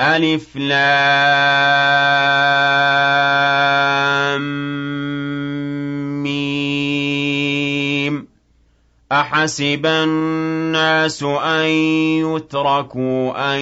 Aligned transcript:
ألف 0.00 0.56
لام 0.56 0.80
ميم. 6.22 8.26
أحسب 9.12 9.86
الناس 9.86 11.22
أن 11.22 11.66
يتركوا 12.34 13.54
أن 13.54 13.60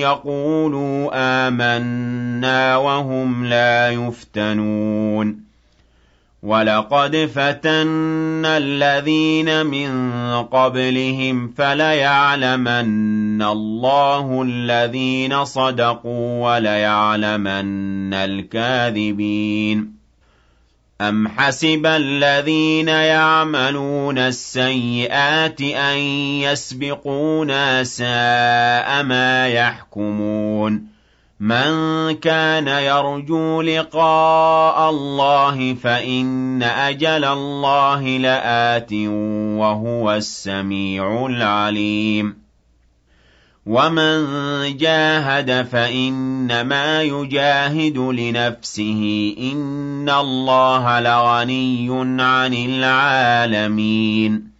يقولوا 0.00 1.10
آمنا 1.14 2.76
وهم 2.76 3.44
لا 3.44 3.90
يفتنون. 3.90 5.49
وَلَقَدْ 6.42 7.16
فَتَنَّا 7.34 8.56
الَّذِينَ 8.58 9.66
مِن 9.66 9.90
قَبْلِهِمْ 10.42 11.48
فَلَيَعْلَمَنَّ 11.48 13.42
اللَّهُ 13.42 14.42
الَّذِينَ 14.42 15.44
صَدَقُوا 15.44 16.54
وَلَيَعْلَمَنَّ 16.54 18.14
الْكَاذِبِينَ 18.14 19.94
أَمْ 21.00 21.28
حَسِبَ 21.28 21.86
الَّذِينَ 21.86 22.88
يَعْمَلُونَ 22.88 24.18
السَّيِّئَاتِ 24.18 25.60
أَن 25.60 25.96
يَسْبِقُونَا 26.40 27.84
سَاءَ 27.84 29.02
مَا 29.02 29.48
يَحْكُمُونَ 29.48 30.89
مَن 31.40 32.12
كَانَ 32.14 32.68
يَرْجُو 32.68 33.62
لِقَاءَ 33.62 34.90
اللَّهِ 34.90 35.74
فَإِنَّ 35.74 36.62
أَجَلَ 36.62 37.24
اللَّهِ 37.24 38.02
لَآتٍ 38.18 38.90
ۖ 38.90 38.94
وَهُوَ 39.58 40.14
السَّمِيعُ 40.14 41.26
الْعَلِيمُ. 41.26 42.36
وَمَن 43.66 44.26
جَاهَدَ 44.76 45.66
فَإِنَّمَا 45.72 47.02
يُجَاهِدُ 47.02 47.98
لِنَفْسِهِ 47.98 49.34
ۚ 49.36 49.40
إِنَّ 49.40 50.10
اللَّهَ 50.10 51.00
لَغَنِيٌّ 51.00 51.90
عَنِ 52.22 52.54
الْعَالَمِينَ. 52.54 54.59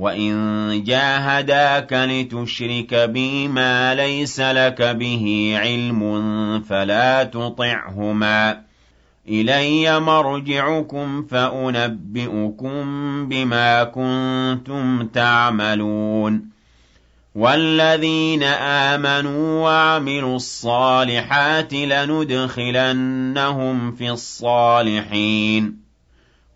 وَإِن 0.00 0.82
جَاهَدَاكَ 0.86 1.92
لِتُشْرِكَ 1.92 2.94
بِي 2.94 3.48
مَا 3.48 3.94
لَيْسَ 3.94 4.40
لَكَ 4.40 4.82
بِهِ 4.82 5.54
عِلْمٌ 5.56 6.00
فَلَا 6.60 7.24
تُطِعْهُمَا 7.24 8.52
ۚ 8.52 8.56
إِلَيَّ 9.28 10.00
مَرْجِعُكُمْ 10.00 11.22
فَأُنَبِّئُكُم 11.26 12.82
بِمَا 13.28 13.84
كُنتُمْ 13.84 15.06
تَعْمَلُونَ 15.06 16.50
وَالَّذِينَ 17.34 18.42
آمَنُوا 18.42 19.62
وَعَمِلُوا 19.64 20.36
الصَّالِحَاتِ 20.36 21.72
لَنُدْخِلَنَّهُمْ 21.74 23.12
فِي 23.92 24.10
الصَّالِحِينَ 24.10 25.79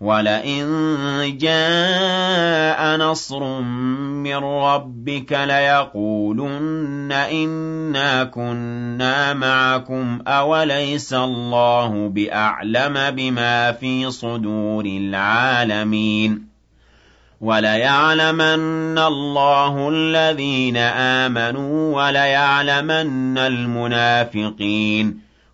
وَلَئِن 0.00 1.38
جَاءَ 1.38 2.96
نَصْرٌ 2.96 3.60
مِّن 4.22 4.36
رَّبِّكَ 4.36 5.32
لَيَقُولُنَّ 5.32 7.12
إِنَّا 7.12 8.24
كُنَّا 8.24 9.34
مَعَكُمْ 9.34 10.18
ۚ 10.18 10.22
أَوَلَيْسَ 10.28 11.12
اللَّهُ 11.12 12.08
بِأَعْلَمَ 12.08 13.10
بِمَا 13.10 13.72
فِي 13.72 14.10
صُدُورِ 14.10 14.84
الْعَالَمِينَ 14.86 16.48
وَلَيَعْلَمَنَّ 17.40 18.98
اللَّهُ 18.98 19.88
الَّذِينَ 19.92 20.76
آمَنُوا 21.26 21.96
وَلَيَعْلَمَنَّ 22.06 23.38
الْمُنَافِقِينَ 23.38 25.27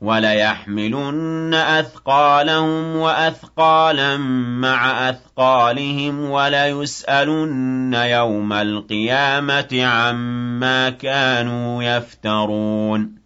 وَلَيَحْمِلُنَّ 0.00 1.54
أَثْقَالَهُمْ 1.54 2.96
وَأَثْقَالًا 2.96 4.16
مَّعَ 4.60 5.08
أَثْقَالِهِمْ 5.08 6.30
وَلَيُسْأَلُنَّ 6.30 7.94
يَوْمَ 7.94 8.52
الْقِيَامَةِ 8.52 9.68
عَمَّا 9.84 10.90
كَانُوا 10.90 11.82
يَفْتَرُونَ. 11.82 13.20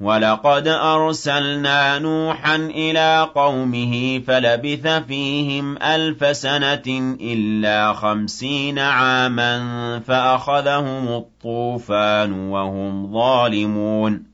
وَلَقَدْ 0.00 0.68
أَرْسَلْنَا 0.68 1.98
نُوحًا 1.98 2.56
إِلَىٰ 2.56 3.28
قَوْمِهِ 3.34 4.22
فَلَبِثَ 4.26 4.86
فِيهِمْ 4.86 5.76
أَلْفَ 5.82 6.36
سَنَةٍ 6.36 7.16
إِلَّا 7.20 7.92
خَمْسِينَ 7.92 8.78
عَامًا 8.78 9.58
فَأَخَذَهُمُ 10.06 11.08
الطُّوفَانُ 11.08 12.32
وَهُمْ 12.32 13.12
ظَالِمُونَ. 13.12 14.33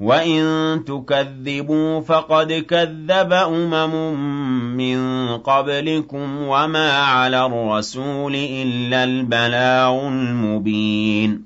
وَإِن 0.00 0.84
تُكَذِّبُوا 0.86 2.00
فَقَدْ 2.00 2.52
كَذَّبَ 2.52 3.32
أُمَمٌ 3.32 4.14
مِّن 4.76 5.28
قَبْلِكُمْ 5.38 6.38
ۖ 6.38 6.48
وَمَا 6.48 6.92
عَلَى 7.02 7.46
الرَّسُولِ 7.46 8.34
إِلَّا 8.34 9.04
الْبَلَاغُ 9.04 10.08
الْمُبِينُ 10.08 11.42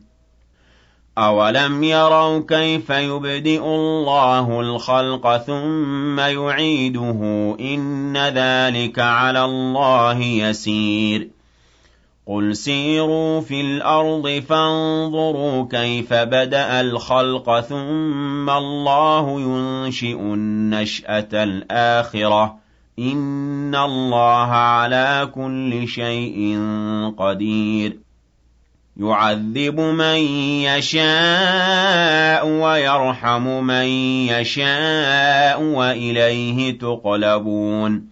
أَوَلَمْ 1.19 1.82
يَرَوْا 1.82 2.44
كَيْفَ 2.49 2.90
يُبْدِئُ 2.90 3.64
اللَّهُ 3.64 4.60
الْخَلْقَ 4.60 5.37
ثُمَّ 5.37 6.20
يُعِيدُهُ 6.20 7.20
ۚ 7.56 7.60
إِنَّ 7.60 8.16
ذَٰلِكَ 8.16 8.98
عَلَى 8.98 9.44
اللَّهِ 9.44 10.19
يَسِيرٌ 10.22 11.28
قُلْ 12.26 12.56
سِيرُوا 12.56 13.40
فِي 13.40 13.60
الْأَرْضِ 13.60 14.42
فَانظُرُوا 14.48 15.66
كَيْفَ 15.70 16.12
بَدَأَ 16.14 16.80
الْخَلْقَ 16.80 17.60
ثُمَّ 17.60 18.50
اللَّهُ 18.50 19.40
يُنشِئُ 19.40 20.14
النَّشْأَةَ 20.20 21.28
الْآخِرَةَ 21.32 22.46
ۚ 22.46 22.52
إِنَّ 22.98 23.74
اللَّهَ 23.74 24.50
عَلَىٰ 24.52 25.30
كُلِّ 25.34 25.88
شَيْءٍ 25.88 26.58
قَدِيرٌ. 27.19 27.96
يُعَذِّبُ 28.96 29.80
مَن 29.80 30.16
يَشَاءُ 30.69 32.46
يَرْحَمُ 32.76 33.64
مَن 33.64 33.86
يَشَاءُ 34.28 35.62
وَإِلَيْهِ 35.62 36.78
تُقْلَبُونَ 36.78 38.12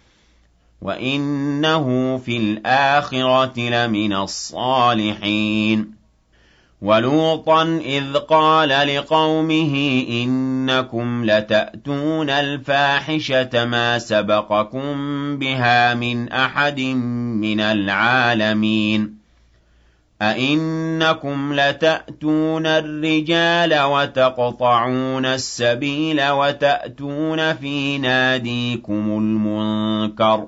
وَإِنَّهُ 0.81 2.17
فِي 2.17 2.37
الْآخِرَةِ 2.37 3.59
لَمِنَ 3.59 4.13
الصَّالِحِينَ 4.13 5.91
وَلُوطًا 6.81 7.63
إِذْ 7.85 8.17
قَالَ 8.17 8.69
لِقَوْمِهِ 8.69 10.05
إِنَّكُمْ 10.09 11.25
لَتَأْتُونَ 11.25 12.29
الْفَاحِشَةَ 12.29 13.65
مَا 13.65 13.99
سَبَقَكُم 13.99 14.91
بِهَا 15.37 15.93
مِنْ 15.93 16.29
أَحَدٍ 16.29 16.79
مِّنَ 17.41 17.59
الْعَالَمِينَ 17.59 19.15
أَئِنَّكُمْ 20.21 21.53
لَتَأْتُونَ 21.53 22.65
الرِّجَالَ 22.65 23.79
وَتَقْطَعُونَ 23.81 25.25
السَّبِيلَ 25.25 26.29
وَتَأْتُونَ 26.29 27.53
فِي 27.53 27.97
نَادِيكُمُ 27.97 29.17
الْمُنكَرَ 29.17 30.47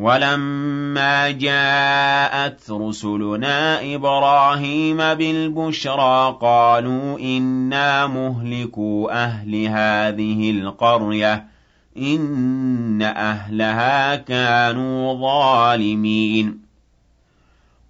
وَلَمَّا 0.00 1.30
جَاءَتْ 1.30 2.70
رُسُلُنَا 2.70 3.94
إِبْرَاهِيمَ 3.94 4.96
بِالْبُشْرَىٰ 4.96 6.38
قَالُوا 6.40 7.18
إِنَّا 7.18 8.06
مُهْلِكُو 8.06 9.08
أَهْلِ 9.08 9.66
هَٰذِهِ 9.66 10.50
الْقَرْيَةِ 10.50 11.34
ۖ 11.36 11.42
إِنَّ 11.96 13.02
أَهْلَهَا 13.02 14.16
كَانُوا 14.16 15.14
ظَالِمِينَ. 15.14 16.58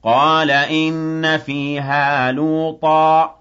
قَالَ 0.03 0.51
إِنَّ 0.51 1.39
فِيهَا 1.39 2.33
لُوطًا 2.33 3.40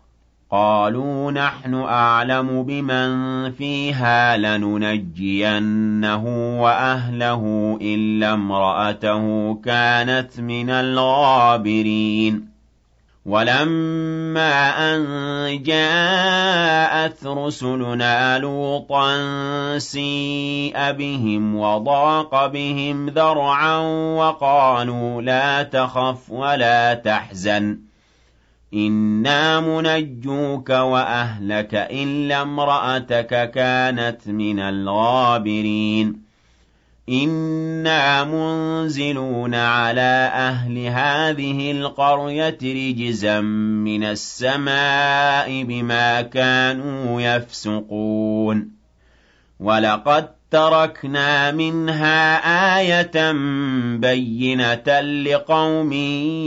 قَالُوا 0.51 1.31
نَحْنُ 1.31 1.73
أَعْلَمُ 1.73 2.63
بِمَن 2.63 3.51
فِيهَا 3.51 4.37
لَنُنَجِّيَنَّهُ 4.37 6.23
وَأَهْلَهُ 6.61 7.77
إِلَّا 7.81 8.33
امْرَأَتَهُ 8.33 9.53
كَانَتْ 9.65 10.39
مِنَ 10.39 10.69
الْغَابِرِينَ. 10.69 12.49
وَلَمَّا 13.25 14.95
أَن 14.95 15.63
جَاءَتْ 15.63 17.25
رُسُلُنَا 17.25 18.39
لُوطًا 18.39 19.17
سِيءَ 19.77 20.91
بِهِمْ 20.91 21.55
وَضَاقَ 21.55 22.47
بِهِمْ 22.47 23.09
ذَرْعًا 23.09 23.77
وَقَالُوا 24.17 25.21
لَا 25.21 25.63
تَخَفْ 25.63 26.29
وَلَا 26.29 26.93
تَحْزَنْ. 26.93 27.88
إِنَّا 28.73 29.59
مُنَجُّوكَ 29.59 30.69
وَأَهْلَكَ 30.69 31.75
إِلَّا 31.75 32.41
امْرَأَتَكَ 32.41 33.51
كَانَتْ 33.51 34.27
مِنَ 34.27 34.59
الْغَابِرِينَ 34.59 36.21
إِنَّا 37.09 38.23
مُنزِلُونَ 38.23 39.55
عَلَىٰ 39.55 40.31
أَهْلِ 40.33 40.77
هَٰذِهِ 40.87 41.71
الْقَرْيَةِ 41.71 42.57
رِجْزًا 42.63 43.41
مِّنَ 43.41 44.03
السَّمَاءِ 44.03 45.63
بِمَا 45.63 46.21
كَانُوا 46.21 47.21
يَفْسُقُونَ 47.21 48.69
وَلَقَد 49.59 50.27
تَّرَكْنَا 50.51 51.51
مِنْهَا 51.51 52.35
آيَةً 52.79 53.31
بَيِّنَةً 53.97 54.99
لِّقَوْمٍ 55.01 55.93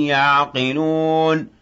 يَعْقِلُونَ 0.07 1.62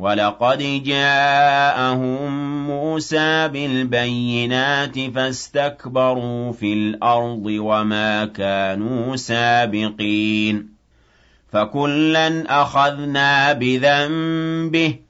وَلَقَدْ 0.00 0.58
جَاءَهُم 0.84 2.32
مُّوسَىٰ 2.66 3.48
بِالْبَيِّنَاتِ 3.48 4.98
فَاسْتَكْبَرُوا 5.14 6.52
فِي 6.52 6.72
الْأَرْضِ 6.72 7.46
وَمَا 7.46 8.24
كَانُوا 8.24 9.16
سَابِقِينَ 9.16 10.68
فَكُلًّا 11.52 12.44
أَخَذْنَا 12.62 13.52
بِذَنبِهِ 13.52 15.09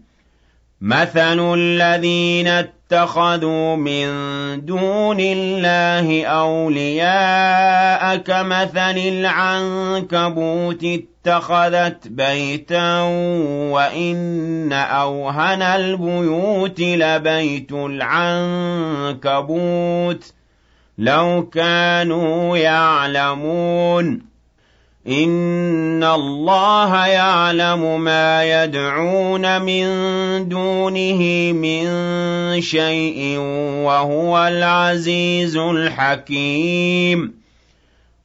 مَثَلُ 0.81 1.53
الَّذِينَ 1.57 2.47
اتَّخَذُوا 2.47 3.75
مِن 3.75 4.05
دُونِ 4.65 5.17
اللَّهِ 5.19 6.25
أَوْلِيَاءَ 6.25 8.17
كَمَثَلِ 8.17 8.97
الْعَنكَبُوتِ 8.97 10.83
اتَّخَذَتْ 10.83 12.07
بَيْتًا 12.07 13.01
وَإِنَّ 13.71 14.73
أَوْهَنَ 14.73 15.61
الْبُيُوتِ 15.61 16.79
لَبَيْتُ 16.79 17.71
الْعَنكَبُوتِ 17.71 19.13
لَوْ 20.97 21.49
كَانُوا 21.53 22.57
يَعْلَمُونَ 22.57 24.30
إِنَّ 25.07 26.03
اللَّهَ 26.03 27.07
يَعْلَمُ 27.07 28.01
مَا 28.01 28.43
يَدْعُونَ 28.63 29.61
مِن 29.61 29.85
دُونِهِ 30.49 31.51
مِن 31.53 31.85
شَيْءٍ 32.61 33.37
وَهُوَ 33.85 34.47
الْعَزِيزُ 34.47 35.57
الْحَكِيمُ 35.57 37.41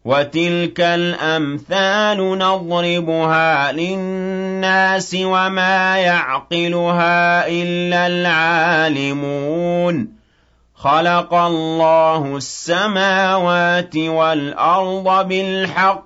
وَتِلْكَ 0.05 0.81
الْأَمْثَالُ 0.81 2.39
نَضْرِبُهَا 2.39 3.73
لِلنَّاسِ 3.73 5.17
وَمَا 5.21 5.99
يَعْقِلُهَا 5.99 7.49
إِلَّا 7.49 8.07
الْعَالِمُونَ 8.07 10.09
خَلَقَ 10.75 11.35
اللَّهُ 11.35 12.37
السَّمَاوَاتِ 12.37 13.97
وَالْأَرْضَ 13.97 15.29
بِالْحَقِّ 15.29 16.06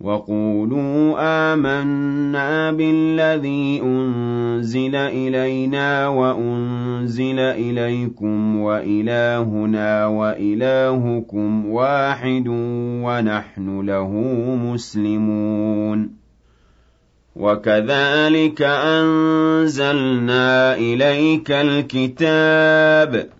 وَقُولُوا 0.00 1.16
آمَنَّا 1.52 2.70
بِالَّذِي 2.72 3.80
أُنزِلَ 3.82 4.96
إِلَيْنَا 4.96 6.08
وَأُنزِلَ 6.08 7.38
إِلَيْكُمْ 7.38 8.56
وَإِلَٰهُنَا 8.60 10.06
وَإِلَٰهُكُمْ 10.06 11.66
وَاحِدٌ 11.66 12.44
وَنَحْنُ 13.04 13.80
لَهُ 13.80 14.10
مُسْلِمُونَ 14.64 16.10
وَكَذَٰلِكَ 17.36 18.62
أَنزَلْنَا 18.62 20.44
إِلَيْكَ 20.76 21.50
الْكِتَابَ 21.50 23.39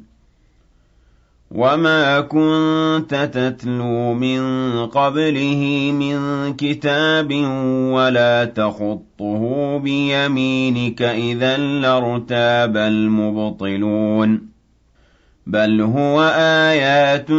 وَمَا 1.55 2.19
كُنتَ 2.21 3.29
تَتْلُو 3.33 4.13
مِن 4.13 4.41
قَبْلِهِ 4.85 5.91
مِن 5.91 6.17
كِتَابٍ 6.53 7.31
وَلَا 7.93 8.45
تَخُطُّهُ 8.45 9.77
بِيَمِينِكَ 9.83 11.01
إِذًا 11.01 11.57
لَّارْتَابَ 11.57 12.77
الْمُبْطِلُونَ 12.77 14.51
بَلْ 15.47 15.81
هُوَ 15.81 16.21
آيَاتٌ 16.71 17.31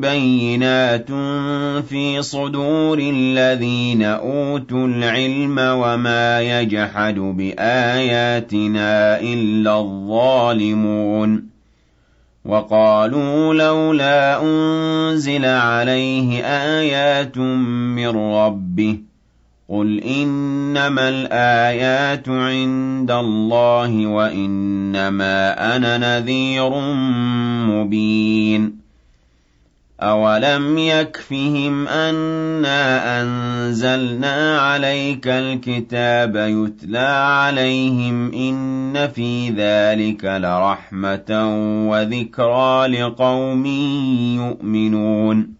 بَيِّنَاتٌ 0.00 1.08
فِي 1.88 2.22
صُدُورِ 2.22 2.98
الَّذِينَ 2.98 4.02
أُوتُوا 4.02 4.86
الْعِلْمَ 4.86 5.58
وَمَا 5.58 6.40
يَجْحَدُ 6.40 7.14
بِآيَاتِنَا 7.18 9.20
إِلَّا 9.20 9.78
الظَّالِمُونَ 9.80 11.53
وَقَالُوا 12.44 13.54
لَوْلَا 13.54 14.42
أُنزِلَ 14.42 15.44
عَلَيْهِ 15.44 16.44
آيَاتٌ 16.44 17.38
مِّن 17.38 18.08
رَّبِّهِ 18.16 18.92
ۖ 18.92 18.98
قُلْ 19.68 20.00
إِنَّمَا 20.00 21.08
الْآيَاتُ 21.08 22.28
عِندَ 22.28 23.10
اللَّهِ 23.10 24.06
وَإِنَّمَا 24.06 25.76
أَنَا 25.76 25.98
نَذِيرٌ 25.98 26.70
مُّبِينٌ 27.70 28.83
أَوَلَمْ 30.02 30.78
يَكْفِهِمْ 30.78 31.88
أَنَّا 31.88 33.20
أَنزَلْنَا 33.22 34.58
عَلَيْكَ 34.60 35.28
الْكِتَابَ 35.28 36.36
يُتْلَىٰ 36.36 36.98
عَلَيْهِمْ 37.28 38.30
ۚ 38.30 38.34
إِنَّ 38.34 39.08
فِي 39.14 39.50
ذَٰلِكَ 39.50 40.24
لَرَحْمَةً 40.24 41.30
وَذِكْرَىٰ 41.90 42.86
لِقَوْمٍ 42.88 43.66
يُؤْمِنُونَ 44.36 45.54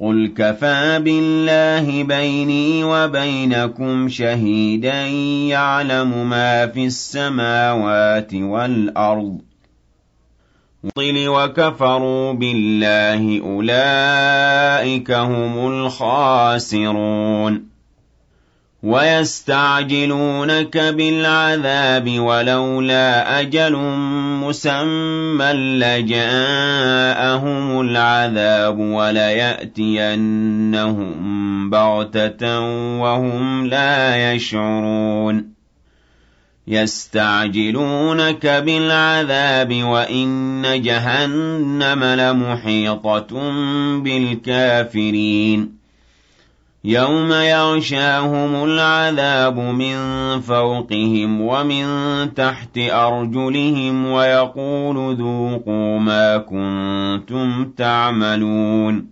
قُلْ 0.00 0.34
كَفَىٰ 0.36 0.98
بِاللَّهِ 0.98 2.02
بَيْنِي 2.02 2.84
وَبَيْنَكُمْ 2.84 4.08
شَهِيدًا 4.08 5.06
يَعْلَمُ 5.54 6.30
مَا 6.30 6.66
فِي 6.66 6.86
السَّمَاوَاتِ 6.86 8.34
وَالْأَرْضِ 8.34 9.51
وَطِلِ 10.84 11.28
وَكَفَرُوا 11.28 12.32
بِاللَّهِ 12.32 13.40
أُولَٰئِكَ 13.44 15.10
هُمُ 15.10 15.68
الْخَاسِرُونَ. 15.68 17.64
وَيَسْتَعْجِلُونَكَ 18.82 20.78
بِالْعَذَابِ 20.78 22.18
وَلَوْلَا 22.18 23.40
أَجَلٌ 23.40 23.72
مُّسَمًّى 24.42 25.52
لَّجَاءَهُمُ 25.78 27.80
الْعَذَابُ 27.80 28.78
وَلَيَأْتِيَنَّهُم 28.78 30.10
بَغْتَةً 31.70 32.60
وَهُمْ 33.00 33.66
لَا 33.66 34.32
يَشْعُرُونَ. 34.32 35.61
يَسْتَعْجِلُونَكَ 36.72 38.46
بِالْعَذَابِ 38.46 39.82
وَإِنَّ 39.82 40.82
جَهَنَّمَ 40.82 42.04
لَمُحِيطَةٌ 42.04 43.50
بِالْكَافِرِينَ. 43.98 45.82
يَوْمَ 46.84 47.32
يَغْشَاهُمُ 47.32 48.64
الْعَذَابُ 48.64 49.58
مِن 49.58 49.96
فَوْقِهِمْ 50.40 51.40
وَمِن 51.40 51.86
تَحْتِ 52.34 52.78
أَرْجُلِهِمْ 52.78 54.06
وَيَقُولُ 54.06 55.16
ذُوقُوا 55.16 55.98
مَا 55.98 56.36
كُنتُمْ 56.36 57.64
تَعْمَلُونَ. 57.76 59.11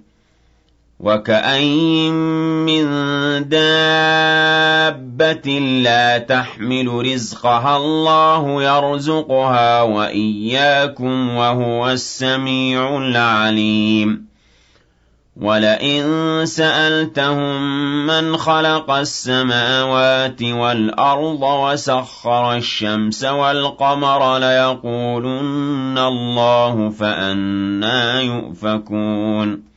وَكَأَيِّن 1.01 2.13
مِّن 2.65 2.85
دَابَّةٍ 3.49 4.99
لَّا 5.59 6.17
تَحْمِلُ 6.17 6.87
رِزْقَهَا 7.13 7.77
اللَّهُ 7.77 8.63
يَرْزُقُهَا 8.63 9.81
وَإِيَّاكُمْ 9.81 11.29
ۚ 11.29 11.31
وَهُوَ 11.37 11.89
السَّمِيعُ 11.89 12.97
الْعَلِيمُ 12.97 14.25
وَلَئِن 15.41 16.05
سَأَلْتَهُم 16.45 17.61
مَّنْ 18.07 18.37
خَلَقَ 18.37 18.91
السَّمَاوَاتِ 18.91 20.43
وَالْأَرْضَ 20.43 21.41
وَسَخَّرَ 21.41 22.55
الشَّمْسَ 22.55 23.23
وَالْقَمَرَ 23.23 24.37
لَيَقُولُنَّ 24.37 25.97
اللَّهُ 25.97 26.89
ۖ 26.89 26.93
فَأَنَّىٰ 26.93 28.25
يُؤْفَكُونَ 28.25 29.70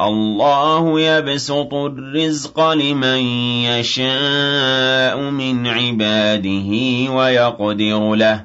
اللَّهُ 0.00 1.00
يَبْسُطُ 1.00 1.74
الرِّزْقَ 1.74 2.72
لِمَن 2.72 3.18
يَشَاءُ 3.64 5.30
مِنْ 5.30 5.66
عِبَادِهِ 5.66 6.70
وَيَقْدِرُ 7.10 8.14
لَهُ 8.14 8.36
ۚ. 8.36 8.44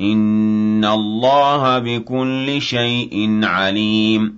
إِنَّ 0.00 0.84
اللَّهَ 0.84 1.78
بِكُلِّ 1.78 2.62
شَيْءٍ 2.62 3.40
عَلِيمٌ. 3.44 4.37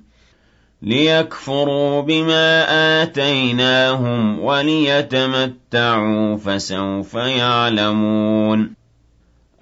لِيَكْفُرُوا 0.83 2.01
بِمَا 2.01 2.65
آتَيْنَاهُمْ 3.03 4.39
وَلِيَتَمَتَّعُوا 4.39 6.35
ۖ 6.35 6.39
فَسَوْفَ 6.39 7.13
يَعْلَمُونَ. 7.15 8.73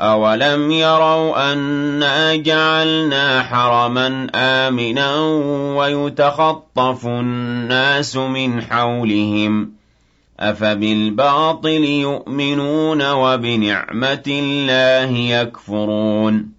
أَوَلَمْ 0.01 0.71
يَرَوْا 0.71 1.53
أَنَّا 1.53 2.35
جَعَلْنَا 2.35 3.41
حَرَمًا 3.43 4.27
آمِنًا 4.35 5.15
وَيُتَخَطَّفُ 5.75 7.05
النَّاسُ 7.05 8.15
مِنْ 8.17 8.61
حَوْلِهِمْ 8.61 9.65
ۚ 9.65 9.69
أَفَبِالْبَاطِلِ 10.39 11.83
يُؤْمِنُونَ 11.83 13.11
وَبِنِعْمَةِ 13.11 14.23
اللَّهِ 14.27 15.17
يَكْفُرُونَ. 15.17 16.58